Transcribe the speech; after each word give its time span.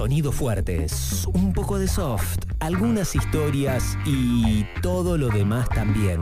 Sonidos 0.00 0.34
fuertes, 0.34 1.28
un 1.34 1.52
poco 1.52 1.78
de 1.78 1.86
soft, 1.86 2.38
algunas 2.60 3.14
historias 3.14 3.98
y 4.06 4.64
todo 4.80 5.18
lo 5.18 5.28
demás 5.28 5.68
también. 5.68 6.20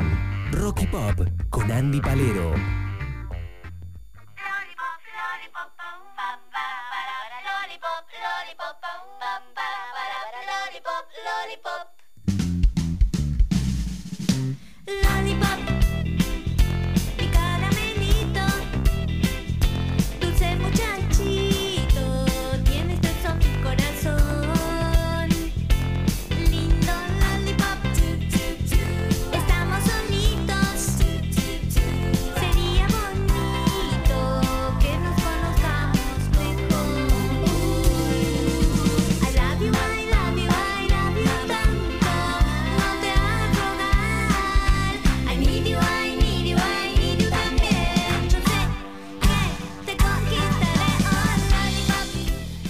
Rocky 0.51 0.89
Pop 0.89 1.29
con 1.49 1.71
Andy 1.71 2.01
Palero. 2.01 2.78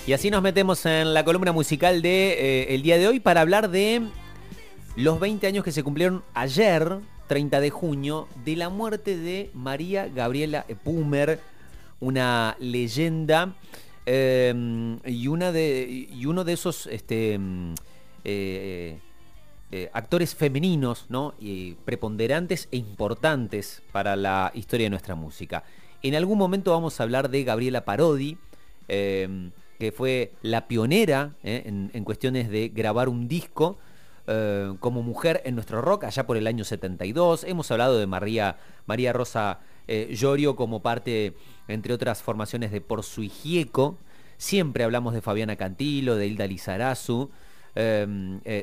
Y 0.08 0.14
así 0.14 0.30
nos 0.30 0.40
metemos 0.40 0.86
en 0.86 1.12
la 1.12 1.22
columna 1.22 1.52
musical 1.52 2.00
de 2.00 2.30
eh, 2.30 2.74
el 2.74 2.80
día 2.80 2.96
de 2.96 3.06
hoy 3.06 3.20
para 3.20 3.42
hablar 3.42 3.68
de 3.68 4.00
los 4.96 5.20
20 5.20 5.46
años 5.46 5.62
que 5.62 5.70
se 5.70 5.82
cumplieron 5.82 6.24
ayer, 6.32 6.96
30 7.26 7.60
de 7.60 7.68
junio, 7.68 8.26
de 8.42 8.56
la 8.56 8.70
muerte 8.70 9.18
de 9.18 9.50
María 9.52 10.08
Gabriela 10.08 10.64
Pumer, 10.82 11.40
una 12.00 12.56
leyenda 12.58 13.54
em, 14.06 14.98
y, 15.04 15.28
una 15.28 15.52
de, 15.52 16.08
y 16.10 16.24
uno 16.24 16.42
de 16.42 16.54
esos 16.54 16.86
este, 16.86 17.38
eh, 18.24 19.00
eh, 19.70 19.90
actores 19.92 20.34
femeninos 20.34 21.04
¿no? 21.10 21.34
y 21.38 21.74
preponderantes 21.84 22.68
e 22.72 22.78
importantes 22.78 23.82
para 23.92 24.16
la 24.16 24.52
historia 24.54 24.86
de 24.86 24.90
nuestra 24.90 25.14
música. 25.14 25.64
En 26.02 26.14
algún 26.14 26.38
momento 26.38 26.70
vamos 26.70 26.98
a 26.98 27.02
hablar 27.02 27.28
de 27.28 27.44
Gabriela 27.44 27.84
Parodi. 27.84 28.38
Que 29.78 29.92
fue 29.92 30.32
la 30.42 30.66
pionera 30.66 31.34
eh, 31.42 31.62
en, 31.66 32.04
cuestiones 32.04 32.50
de 32.50 32.68
grabar 32.68 33.08
un 33.08 33.28
disco 33.28 33.78
eh, 34.26 34.74
como 34.80 35.02
mujer 35.02 35.40
en 35.44 35.54
nuestro 35.54 35.80
rock 35.80 36.04
allá 36.04 36.26
por 36.26 36.36
el 36.36 36.46
año 36.46 36.64
72. 36.64 37.44
Hemos 37.44 37.70
hablado 37.70 37.98
de 37.98 38.06
María, 38.06 38.56
María 38.86 39.12
Rosa 39.12 39.60
eh, 39.86 40.14
Llorio 40.14 40.56
como 40.56 40.82
parte, 40.82 41.34
entre 41.68 41.94
otras 41.94 42.22
formaciones, 42.22 42.72
de 42.72 42.80
Por 42.80 43.04
su 43.04 43.22
Hijieco. 43.22 43.98
Siempre 44.36 44.84
hablamos 44.84 45.14
de 45.14 45.20
Fabiana 45.20 45.56
Cantilo, 45.56 46.16
de 46.16 46.26
Hilda 46.26 46.46
Lizarazu. 46.46 47.30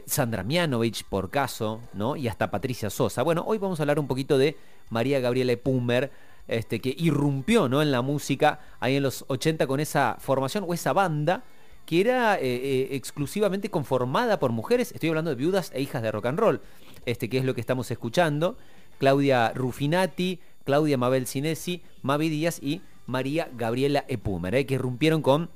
Sandra 0.07 0.43
Mianovich, 0.43 1.05
por 1.05 1.29
caso, 1.29 1.79
¿no? 1.93 2.17
Y 2.17 2.27
hasta 2.27 2.51
Patricia 2.51 2.89
Sosa. 2.89 3.23
Bueno, 3.23 3.45
hoy 3.47 3.57
vamos 3.57 3.79
a 3.79 3.83
hablar 3.83 3.97
un 3.97 4.07
poquito 4.07 4.37
de 4.37 4.57
María 4.89 5.21
Gabriela 5.21 5.55
Pumer, 5.55 6.11
este, 6.47 6.79
que 6.79 6.95
irrumpió 6.97 7.67
¿no? 7.69 7.81
en 7.81 7.91
la 7.91 8.01
música 8.01 8.59
ahí 8.79 8.95
en 8.95 9.03
los 9.03 9.25
80 9.27 9.67
con 9.67 9.79
esa 9.79 10.17
formación 10.19 10.65
o 10.67 10.73
esa 10.73 10.93
banda 10.93 11.43
que 11.85 12.01
era 12.01 12.35
eh, 12.37 12.41
eh, 12.43 12.87
exclusivamente 12.91 13.69
conformada 13.69 14.39
por 14.39 14.51
mujeres. 14.51 14.91
Estoy 14.91 15.09
hablando 15.09 15.29
de 15.29 15.35
viudas 15.35 15.71
e 15.73 15.81
hijas 15.81 16.01
de 16.01 16.11
rock 16.11 16.25
and 16.25 16.39
roll, 16.39 16.61
este, 17.05 17.29
que 17.29 17.37
es 17.37 17.45
lo 17.45 17.53
que 17.53 17.61
estamos 17.61 17.89
escuchando. 17.91 18.57
Claudia 18.97 19.51
Rufinati, 19.53 20.39
Claudia 20.63 20.97
Mabel 20.97 21.27
Cinesi, 21.27 21.83
Mavi 22.01 22.29
Díaz 22.29 22.59
y 22.61 22.81
María 23.05 23.49
Gabriela 23.55 24.05
Epumer, 24.07 24.55
¿eh? 24.55 24.65
que 24.65 24.75
irrumpieron 24.75 25.21
con 25.21 25.49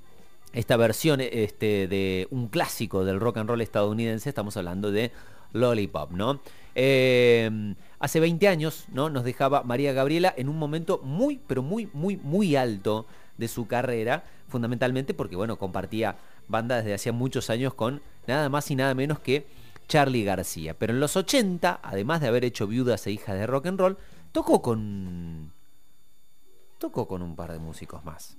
esta 0.53 0.77
versión 0.77 1.19
este, 1.21 1.87
de 1.87 2.27
un 2.31 2.47
clásico 2.47 3.05
del 3.05 3.19
rock 3.19 3.37
and 3.37 3.49
roll 3.49 3.61
estadounidense. 3.61 4.29
Estamos 4.29 4.55
hablando 4.57 4.91
de 4.91 5.11
Lollipop, 5.53 6.11
¿no? 6.11 6.39
Eh, 6.75 7.75
hace 7.99 8.19
20 8.19 8.47
años, 8.47 8.85
¿no? 8.91 9.09
Nos 9.09 9.23
dejaba 9.23 9.63
María 9.63 9.93
Gabriela 9.93 10.33
en 10.37 10.49
un 10.49 10.57
momento 10.57 10.99
muy, 11.03 11.39
pero 11.47 11.61
muy, 11.61 11.89
muy, 11.93 12.17
muy 12.17 12.55
alto 12.55 13.05
de 13.37 13.47
su 13.47 13.67
carrera, 13.67 14.23
fundamentalmente 14.47 15.13
porque, 15.13 15.35
bueno, 15.35 15.57
compartía 15.57 16.17
banda 16.47 16.77
desde 16.77 16.93
hacía 16.93 17.11
muchos 17.11 17.49
años 17.49 17.73
con 17.73 18.01
nada 18.27 18.49
más 18.49 18.69
y 18.71 18.75
nada 18.75 18.93
menos 18.93 19.19
que 19.19 19.47
Charlie 19.87 20.23
García. 20.23 20.73
Pero 20.73 20.93
en 20.93 20.99
los 20.99 21.15
80, 21.15 21.79
además 21.81 22.21
de 22.21 22.27
haber 22.27 22.45
hecho 22.45 22.67
viudas 22.67 23.05
e 23.07 23.11
hijas 23.11 23.35
de 23.35 23.47
rock 23.47 23.67
and 23.67 23.79
roll, 23.79 23.97
tocó 24.31 24.61
con. 24.61 25.51
tocó 26.77 27.07
con 27.07 27.21
un 27.21 27.35
par 27.35 27.51
de 27.51 27.59
músicos 27.59 28.03
más. 28.05 28.37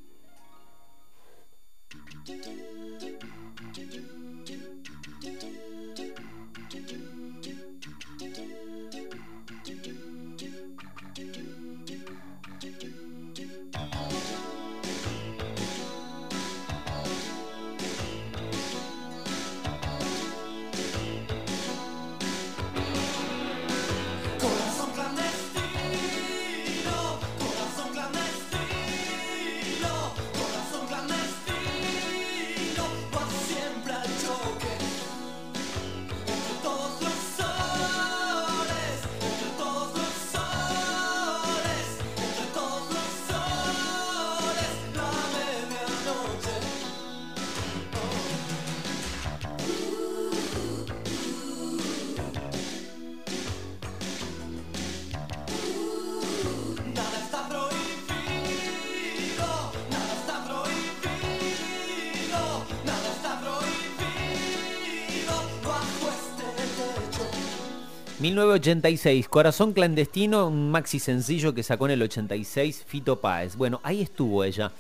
1986, 68.21 69.29
Corazón 69.29 69.73
Clandestino, 69.73 70.47
un 70.47 70.71
maxi 70.71 70.99
sencillo 70.99 71.55
que 71.55 71.63
sacó 71.63 71.87
en 71.87 71.93
el 71.93 72.03
86 72.03 72.85
Fito 72.87 73.19
Páez. 73.19 73.57
Bueno, 73.57 73.81
ahí 73.83 74.03
estuvo 74.03 74.45
ella 74.45 74.73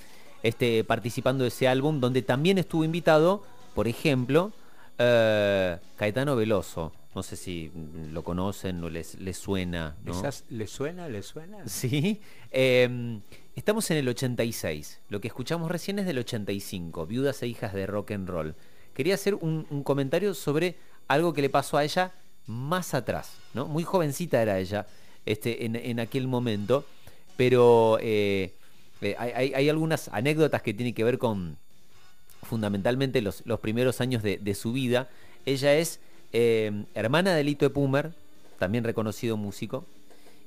este, 0.42 0.84
participando 0.84 1.44
de 1.44 1.48
ese 1.48 1.66
álbum, 1.66 2.00
donde 2.00 2.20
también 2.20 2.58
estuvo 2.58 2.84
invitado, 2.84 3.42
por 3.74 3.88
ejemplo, 3.88 4.52
eh, 4.98 5.78
Caetano 5.96 6.36
Veloso. 6.36 6.92
No 7.14 7.22
sé 7.22 7.36
si 7.36 7.72
lo 8.12 8.22
conocen 8.22 8.84
o 8.84 8.90
les, 8.90 9.16
suena. 9.32 9.96
¿no? 10.04 10.22
¿Le 10.50 10.66
suena? 10.66 11.08
¿Le 11.08 11.22
suena? 11.22 11.66
Sí. 11.66 12.20
Em, 12.50 13.22
estamos 13.56 13.90
en 13.90 13.96
el 13.96 14.08
86. 14.08 15.00
Lo 15.08 15.22
que 15.22 15.28
escuchamos 15.28 15.70
recién 15.70 15.98
es 15.98 16.04
del 16.04 16.18
85, 16.18 17.06
Viudas 17.06 17.42
e 17.42 17.46
Hijas 17.46 17.72
de 17.72 17.86
Rock 17.86 18.10
and 18.10 18.28
Roll. 18.28 18.54
Quería 18.92 19.14
hacer 19.14 19.34
un 19.34 19.82
comentario 19.82 20.34
sobre 20.34 20.76
algo 21.08 21.32
que 21.32 21.40
le 21.40 21.48
pasó 21.48 21.78
a 21.78 21.84
ella 21.84 22.12
más 22.46 22.94
atrás, 22.94 23.32
¿no? 23.54 23.66
Muy 23.66 23.84
jovencita 23.84 24.42
era 24.42 24.58
ella 24.58 24.86
este, 25.26 25.64
en, 25.64 26.00
aquel 26.00 26.26
momento, 26.26 26.84
pero 27.36 27.98
eh, 28.00 28.52
eh, 29.02 29.14
hay, 29.18 29.68
algunas 29.68 30.08
anécdotas 30.08 30.62
que 30.62 30.74
tienen 30.74 30.94
que 30.94 31.04
ver 31.04 31.18
con 31.18 31.56
fundamentalmente 32.42 33.20
los, 33.22 33.42
primeros 33.60 34.00
años 34.00 34.22
de, 34.22 34.54
su 34.54 34.72
vida. 34.72 35.08
Ella 35.46 35.74
es 35.74 36.00
eh, 36.32 36.84
hermana 36.94 37.34
de 37.34 37.44
Lito 37.44 37.72
Pumer, 37.72 38.12
también 38.58 38.84
reconocido 38.84 39.36
músico, 39.36 39.84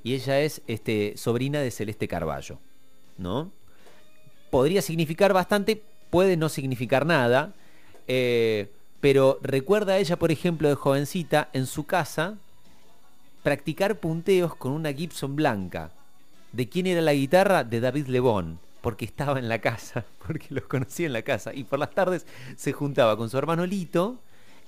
y 0.04 0.16
ella 0.16 0.42
es 0.42 0.62
este, 0.68 1.13
sobrina 1.16 1.62
de 1.62 1.72
Celeste 1.72 2.07
Carballo, 2.07 2.60
¿no? 3.18 3.51
Podría 4.50 4.81
significar 4.81 5.34
bastante, 5.34 5.81
puede 6.10 6.36
no 6.36 6.50
significar 6.50 7.06
nada, 7.06 7.54
pero 9.04 9.38
recuerda 9.42 9.96
a 9.96 9.98
ella, 9.98 10.16
por 10.16 10.32
ejemplo, 10.32 10.70
de 10.70 10.76
jovencita, 10.76 11.50
en 11.52 11.66
su 11.66 11.86
casa, 11.86 12.38
practicar 13.44 13.98
punteos 13.98 14.56
con 14.56 14.72
una 14.72 14.94
Gibson 14.94 15.36
blanca. 15.36 15.92
¿De 16.54 16.70
quién 16.70 16.88
era 16.88 17.02
la 17.02 17.14
guitarra? 17.14 17.66
De 17.66 17.82
David 17.82 18.08
Lebón. 18.08 18.60
porque 18.80 19.04
estaba 19.04 19.40
en 19.40 19.50
la 19.50 19.60
casa, 19.60 20.06
porque 20.26 20.48
los 20.52 20.64
conocía 20.64 21.08
en 21.08 21.12
la 21.12 21.22
casa. 21.22 21.54
Y 21.54 21.66
por 21.66 21.80
las 21.80 21.92
tardes 21.92 22.26
se 22.56 22.72
juntaba 22.72 23.18
con 23.18 23.30
su 23.30 23.38
hermano 23.38 23.66
Lito 23.66 24.20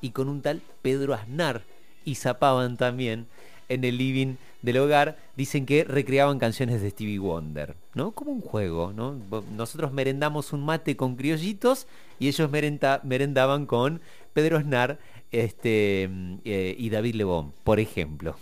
y 0.01 0.09
con 0.09 0.27
un 0.27 0.41
tal 0.41 0.61
Pedro 0.81 1.13
Aznar. 1.13 1.61
Y 2.03 2.15
zapaban 2.15 2.75
también 2.75 3.27
en 3.69 3.85
el 3.85 3.97
living 3.97 4.35
del 4.61 4.79
hogar. 4.79 5.17
Dicen 5.37 5.65
que 5.65 5.85
recreaban 5.85 6.39
canciones 6.39 6.81
de 6.81 6.89
Stevie 6.89 7.19
Wonder, 7.19 7.73
¿no? 7.93 8.11
Como 8.11 8.31
un 8.31 8.41
juego, 8.41 8.91
¿no? 8.93 9.15
Nosotros 9.55 9.93
merendamos 9.93 10.51
un 10.51 10.65
mate 10.65 10.97
con 10.97 11.15
criollitos 11.15 11.87
y 12.19 12.27
ellos 12.27 12.49
merendaban 12.51 13.65
con 13.65 14.01
Pedro 14.35 14.57
Aznar 14.57 14.99
este, 15.31 16.09
eh, 16.43 16.75
y 16.77 16.89
David 16.89 17.15
Lebón, 17.15 17.53
por 17.63 17.79
ejemplo. 17.79 18.35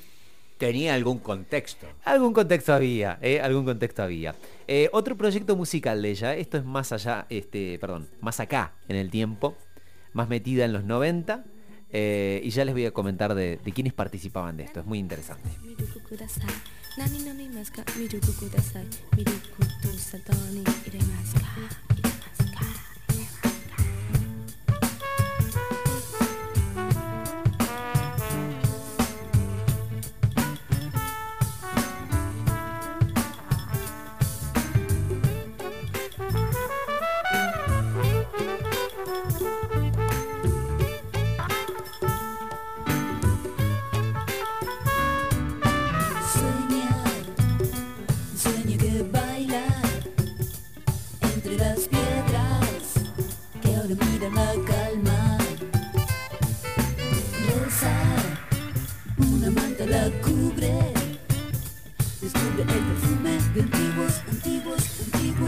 Tenía 0.57 0.95
algún 0.95 1.19
contexto. 1.19 1.85
Algún 2.03 2.33
contexto 2.33 2.73
había, 2.73 3.19
¿eh? 3.21 3.39
algún 3.39 3.63
contexto 3.63 4.01
había. 4.01 4.33
Eh, 4.67 4.89
otro 4.91 5.15
proyecto 5.15 5.55
musical 5.55 6.01
de 6.01 6.09
ella, 6.09 6.35
esto 6.35 6.57
es 6.57 6.65
más 6.65 6.91
allá, 6.91 7.27
este, 7.29 7.77
perdón, 7.77 8.07
más 8.21 8.39
acá 8.39 8.73
en 8.87 8.95
el 8.95 9.11
tiempo, 9.11 9.55
más 10.13 10.27
metida 10.27 10.65
en 10.65 10.73
los 10.73 10.83
90. 10.83 11.45
Eh, 11.91 12.41
y 12.43 12.49
ya 12.49 12.65
les 12.65 12.73
voy 12.73 12.87
a 12.87 12.91
comentar 12.91 13.35
de, 13.35 13.59
de 13.63 13.71
quiénes 13.71 13.93
participaban 13.93 14.57
de 14.57 14.63
esto, 14.63 14.79
es 14.79 14.85
muy 14.87 14.97
interesante. 14.97 15.47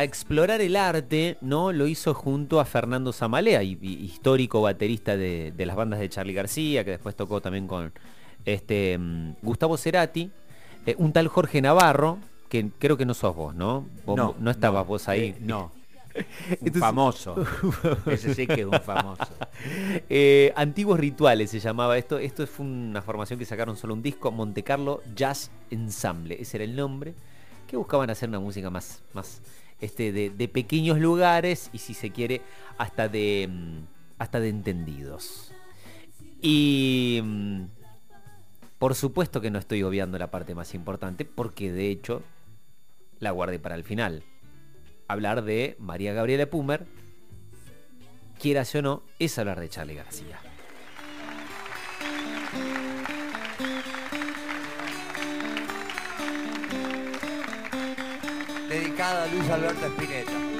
explorar 0.00 0.62
el 0.62 0.74
arte, 0.74 1.36
¿no? 1.42 1.70
Lo 1.70 1.86
hizo 1.86 2.14
junto 2.14 2.60
a 2.60 2.64
Fernando 2.64 3.12
Zamalea, 3.12 3.62
histórico 3.62 4.62
baterista 4.62 5.18
de, 5.18 5.52
las 5.58 5.76
bandas 5.76 6.00
de 6.00 6.08
Charlie 6.08 6.32
García, 6.32 6.82
que 6.82 6.92
después 6.92 7.14
tocó 7.14 7.42
también 7.42 7.66
con 7.66 7.92
este, 8.46 8.96
mm, 8.98 9.34
Gustavo 9.42 9.76
Cerati, 9.76 10.30
eh, 10.86 10.94
un 10.98 11.12
tal 11.12 11.28
Jorge 11.28 11.60
Navarro, 11.60 12.18
que 12.48 12.70
creo 12.78 12.96
que 12.96 13.04
no 13.04 13.12
sos 13.12 13.36
vos, 13.36 13.54
¿no? 13.54 13.86
no, 14.06 14.34
no 14.38 14.50
estabas 14.50 14.86
vos 14.86 15.08
ahí. 15.08 15.20
Eh, 15.20 15.36
no. 15.40 15.70
Un 16.60 16.72
famoso. 16.74 17.36
Ese 18.06 18.34
sí 18.34 18.46
que 18.46 18.60
es 18.60 18.66
un 18.66 18.80
famoso. 18.80 19.26
Eh, 20.08 20.52
Antiguos 20.56 20.98
Rituales 20.98 21.50
se 21.50 21.60
llamaba 21.60 21.96
esto. 21.96 22.18
Esto 22.18 22.46
fue 22.46 22.66
una 22.66 23.00
formación 23.00 23.38
que 23.38 23.44
sacaron 23.44 23.76
solo 23.76 23.94
un 23.94 24.02
disco, 24.02 24.30
Monte 24.30 24.62
Carlo 24.62 25.02
Jazz 25.14 25.50
Ensemble. 25.70 26.36
Ese 26.40 26.56
era 26.56 26.64
el 26.64 26.74
nombre. 26.74 27.14
Que 27.66 27.76
buscaban 27.76 28.10
hacer 28.10 28.28
una 28.28 28.40
música 28.40 28.70
más, 28.70 29.02
más 29.14 29.40
este, 29.82 30.12
de, 30.12 30.48
pequeños 30.48 30.98
lugares 30.98 31.68
y 31.74 31.78
si 31.78 31.92
se 31.92 32.10
quiere, 32.10 32.40
hasta 32.78 33.08
de, 33.08 33.48
mm, 33.50 33.78
hasta 34.18 34.40
de 34.40 34.48
entendidos. 34.48 35.52
Y 36.40 37.20
mm, 37.22 37.64
por 38.78 38.94
supuesto 38.94 39.42
que 39.42 39.50
no 39.50 39.58
estoy 39.58 39.82
obviando 39.82 40.18
la 40.18 40.30
parte 40.30 40.54
más 40.54 40.74
importante, 40.74 41.26
porque 41.26 41.70
de 41.70 41.90
hecho 41.90 42.22
la 43.18 43.30
guardé 43.30 43.58
para 43.58 43.74
el 43.74 43.84
final 43.84 44.24
hablar 45.12 45.44
de 45.44 45.76
María 45.78 46.12
Gabriela 46.12 46.46
Pumer, 46.46 46.86
quiera 48.40 48.64
o 48.74 48.82
no, 48.82 49.02
es 49.18 49.38
hablar 49.38 49.60
de 49.60 49.68
Charlie 49.68 49.94
García. 49.94 50.38
Dedicada 59.02 59.24
a 59.24 59.26
Luis 59.26 59.50
Alberto 59.50 59.86
Spinetta. 59.88 60.52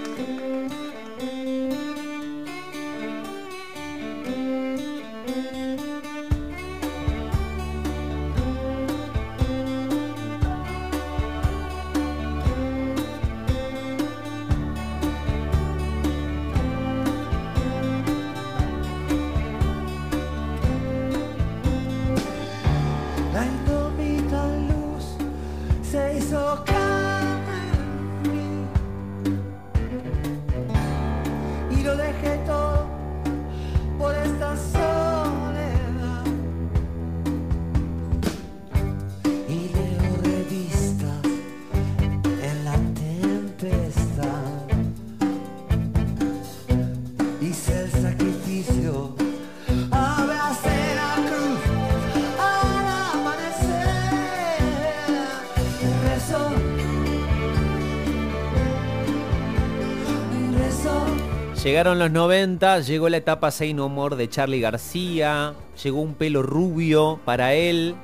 Llegaron 61.64 62.00
los 62.00 62.10
90, 62.10 62.81
llegó 62.81 63.08
la 63.08 63.19
etapa 63.19 63.52
Say 63.52 63.72
No 63.72 64.08
de 64.08 64.28
Charlie 64.28 64.60
García, 64.60 65.54
llegó 65.81 66.00
un 66.00 66.14
pelo 66.14 66.42
rubio 66.42 67.20
para 67.24 67.54
él. 67.54 67.94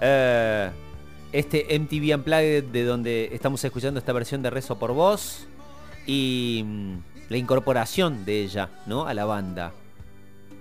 Eh, 0.00 0.70
este 1.30 1.78
MTV 1.78 2.14
Unplugged 2.14 2.64
de 2.64 2.84
donde 2.84 3.28
estamos 3.34 3.62
escuchando 3.62 3.98
esta 3.98 4.14
versión 4.14 4.40
de 4.42 4.48
Rezo 4.48 4.78
por 4.78 4.94
Voz 4.94 5.46
y 6.06 6.64
mm, 6.64 6.96
la 7.28 7.36
incorporación 7.36 8.24
de 8.24 8.44
ella 8.44 8.70
¿no? 8.86 9.06
a 9.06 9.12
la 9.12 9.26
banda. 9.26 9.74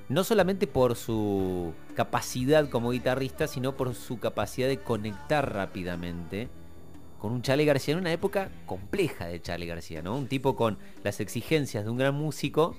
No 0.09 0.25
solamente 0.25 0.67
por 0.67 0.97
su 0.97 1.73
capacidad 1.95 2.67
como 2.69 2.91
guitarrista, 2.91 3.47
sino 3.47 3.77
por 3.77 3.95
su 3.95 4.19
capacidad 4.19 4.67
de 4.67 4.79
conectar 4.79 5.53
rápidamente 5.53 6.49
con 7.19 7.31
un 7.31 7.41
Charlie 7.41 7.65
García 7.65 7.93
en 7.93 7.99
una 7.99 8.11
época 8.11 8.49
compleja 8.65 9.27
de 9.27 9.41
Charlie 9.41 9.67
García, 9.67 10.01
¿no? 10.01 10.15
Un 10.15 10.27
tipo 10.27 10.55
con 10.55 10.77
las 11.03 11.19
exigencias 11.19 11.83
de 11.83 11.89
un 11.89 11.97
gran 11.97 12.15
músico 12.15 12.75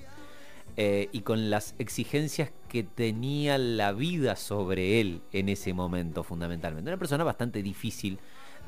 eh, 0.75 1.09
y 1.11 1.21
con 1.21 1.49
las 1.49 1.73
exigencias 1.79 2.51
que 2.69 2.83
tenía 2.83 3.57
la 3.57 3.93
vida 3.93 4.35
sobre 4.35 5.01
él 5.01 5.21
en 5.33 5.49
ese 5.49 5.73
momento, 5.73 6.23
fundamentalmente. 6.23 6.89
Una 6.89 6.99
persona 6.99 7.23
bastante 7.23 7.63
difícil 7.63 8.19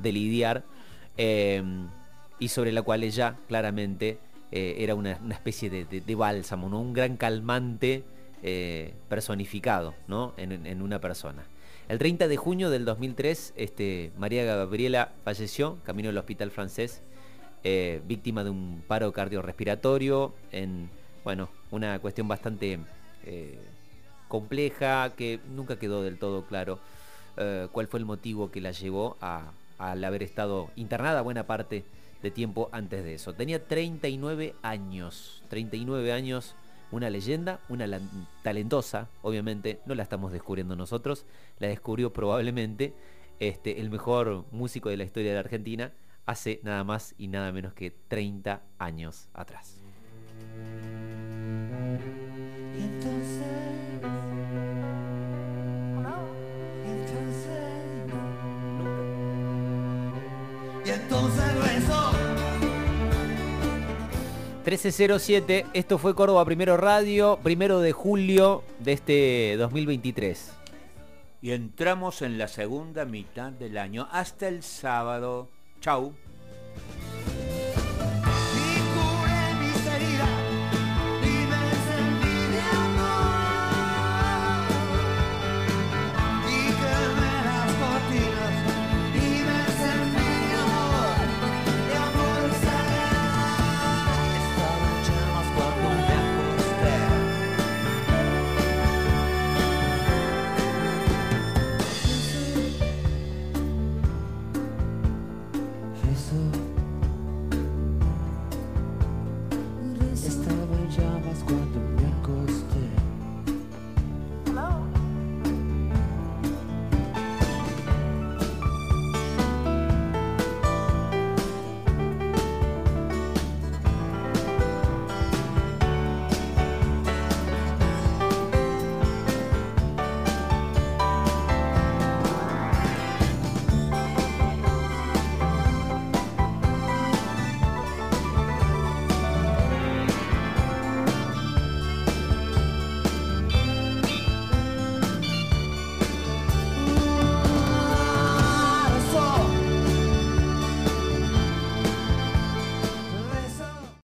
de 0.01 0.11
lidiar 0.11 0.63
eh, 1.17 1.61
y 2.39 2.47
sobre 2.47 2.71
la 2.71 2.81
cual 2.81 3.03
ella 3.03 3.35
claramente 3.47 4.17
eh, 4.51 4.77
era 4.79 4.95
una, 4.95 5.19
especie 5.29 5.69
de, 5.69 6.15
bálsamo, 6.15 6.67
¿no? 6.67 6.79
Un 6.81 6.93
gran 6.93 7.15
calmante 7.15 8.03
personificado, 9.09 9.93
¿no? 10.07 10.33
en 10.37 10.81
una 10.81 11.01
persona. 11.01 11.43
El 11.89 11.97
30 11.97 12.27
de 12.27 12.37
junio 12.37 12.69
del 12.69 12.85
2003, 12.85 13.53
este, 13.55 14.11
María 14.15 14.43
Gabriela 14.43 15.11
falleció 15.23 15.79
camino 15.83 16.09
del 16.09 16.19
hospital 16.19 16.51
francés, 16.51 17.01
eh, 17.63 17.99
víctima 18.05 18.43
de 18.43 18.51
un 18.51 18.83
paro 18.87 19.11
cardiorrespiratorio 19.11 20.35
en 20.51 20.91
bueno, 21.23 21.49
una 21.71 21.97
cuestión 21.97 22.27
bastante 22.27 22.77
eh, 23.25 23.57
compleja 24.27 25.13
que 25.17 25.39
nunca 25.49 25.79
quedó 25.79 26.03
del 26.03 26.19
todo 26.19 26.45
claro 26.45 26.77
eh, 27.37 27.67
cuál 27.71 27.87
fue 27.87 27.99
el 27.99 28.05
motivo 28.05 28.51
que 28.51 28.61
la 28.61 28.69
llevó 28.69 29.17
a, 29.19 29.51
al 29.79 30.03
haber 30.03 30.21
estado 30.21 30.69
internada 30.75 31.23
buena 31.23 31.47
parte 31.47 31.85
de 32.21 32.29
tiempo 32.29 32.69
antes 32.71 33.03
de 33.03 33.15
eso. 33.15 33.33
Tenía 33.33 33.65
39 33.65 34.53
años, 34.61 35.41
39 35.49 36.13
años, 36.13 36.53
una 36.91 37.09
leyenda, 37.09 37.59
una 37.69 37.87
talentosa, 38.43 39.09
obviamente, 39.21 39.79
no 39.85 39.95
la 39.95 40.03
estamos 40.03 40.31
descubriendo 40.31 40.75
nosotros, 40.75 41.25
la 41.59 41.67
descubrió 41.67 42.11
probablemente 42.11 42.93
este, 43.39 43.79
el 43.79 43.89
mejor 43.89 44.45
músico 44.51 44.89
de 44.89 44.97
la 44.97 45.03
historia 45.03 45.29
de 45.29 45.35
la 45.35 45.41
Argentina 45.41 45.93
hace 46.25 46.59
nada 46.63 46.83
más 46.83 47.15
y 47.17 47.27
nada 47.27 47.51
menos 47.51 47.73
que 47.73 47.91
30 48.07 48.61
años 48.77 49.29
atrás. 49.33 49.81
Y 60.85 60.91
entonces 60.91 61.68
1307, 64.69 65.65
esto 65.73 65.97
fue 65.97 66.13
Córdoba 66.13 66.45
Primero 66.45 66.77
Radio, 66.77 67.39
primero 67.41 67.79
de 67.79 67.91
julio 67.91 68.63
de 68.77 68.93
este 68.93 69.55
2023. 69.57 70.53
Y 71.41 71.53
entramos 71.53 72.21
en 72.21 72.37
la 72.37 72.47
segunda 72.47 73.03
mitad 73.05 73.51
del 73.51 73.79
año 73.79 74.07
hasta 74.11 74.47
el 74.47 74.61
sábado. 74.61 75.49
Chau. 75.81 76.13